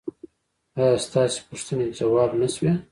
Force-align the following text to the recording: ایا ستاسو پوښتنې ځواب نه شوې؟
ایا 0.77 0.89
ستاسو 1.05 1.39
پوښتنې 1.49 1.85
ځواب 1.99 2.31
نه 2.41 2.47
شوې؟ 2.55 2.71